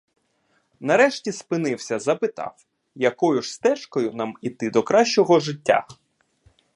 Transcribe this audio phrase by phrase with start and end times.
[0.79, 2.65] Нарешті спинився, запитав:
[2.95, 5.87] якою ж стежкою нам іти до кращого життя?